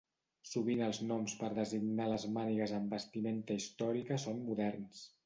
[0.51, 5.05] Sovint els noms per designar les mànigues en vestimenta històrica són moderns.